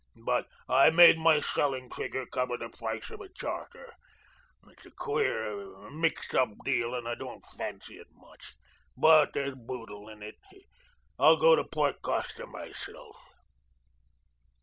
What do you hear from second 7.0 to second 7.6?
I don't